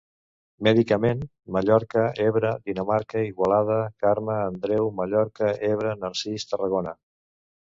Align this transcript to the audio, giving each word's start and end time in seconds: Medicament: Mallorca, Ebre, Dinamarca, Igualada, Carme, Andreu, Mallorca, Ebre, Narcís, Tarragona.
Medicament: 0.67 1.19
Mallorca, 1.57 2.05
Ebre, 2.23 2.53
Dinamarca, 2.69 3.23
Igualada, 3.27 3.77
Carme, 4.07 4.39
Andreu, 4.49 4.89
Mallorca, 5.03 5.55
Ebre, 5.71 5.97
Narcís, 6.07 6.49
Tarragona. 6.55 6.97